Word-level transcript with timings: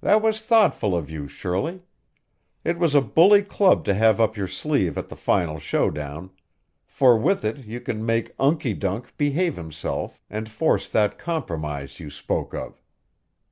"That 0.00 0.22
was 0.22 0.42
thoughtful 0.42 0.94
of 0.96 1.10
you, 1.10 1.26
Shirley. 1.26 1.82
It 2.62 2.78
was 2.78 2.94
a 2.94 3.00
bully 3.00 3.42
club 3.42 3.84
to 3.86 3.94
have 3.94 4.20
up 4.20 4.36
your 4.36 4.46
sleeve 4.46 4.96
at 4.96 5.08
the 5.08 5.16
final 5.16 5.58
show 5.58 5.90
down, 5.90 6.30
for 6.86 7.18
with 7.18 7.44
it 7.44 7.56
you 7.66 7.80
can 7.80 8.06
make 8.06 8.36
Unkie 8.38 8.78
dunk 8.78 9.16
behave 9.16 9.56
himself 9.56 10.22
and 10.30 10.48
force 10.48 10.88
that 10.90 11.18
compromise 11.18 11.98
you 11.98 12.10
spoke 12.10 12.54
of. 12.54 12.80